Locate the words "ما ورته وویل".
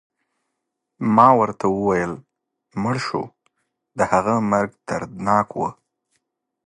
1.15-2.13